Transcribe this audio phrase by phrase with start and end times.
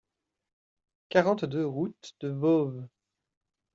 [1.09, 2.87] quarante-deux route de Voves